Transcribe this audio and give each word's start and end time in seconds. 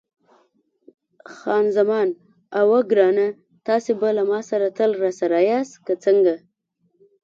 خان 1.35 1.65
زمان: 1.77 2.07
اوه 2.59 2.79
ګرانه، 2.91 3.27
تاسي 3.67 3.91
به 3.99 4.09
له 4.17 4.23
ما 4.29 4.39
سره 4.49 4.67
تل 4.77 4.91
راسره 5.01 5.39
یاست، 5.49 5.75
که 5.85 5.93
څنګه؟ 6.05 6.35